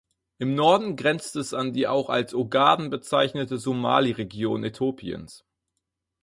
[0.39, 5.45] Im Norden grenzt es an die auch als Ogaden bezeichnete Somali-Region Äthiopiens.